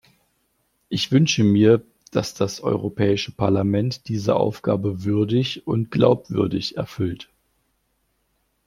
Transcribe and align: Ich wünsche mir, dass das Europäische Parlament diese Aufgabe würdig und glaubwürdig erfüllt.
Ich 0.89 1.11
wünsche 1.11 1.43
mir, 1.43 1.85
dass 2.09 2.33
das 2.33 2.59
Europäische 2.61 3.31
Parlament 3.33 4.07
diese 4.07 4.35
Aufgabe 4.35 5.03
würdig 5.03 5.67
und 5.67 5.91
glaubwürdig 5.91 6.75
erfüllt. 6.75 7.29